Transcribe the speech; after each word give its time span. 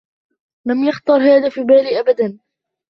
لم 0.67 0.83
يخطر 0.83 1.17
هذا 1.17 1.49
في 1.49 1.63
بالي 1.63 1.99
أبدا. 1.99 2.39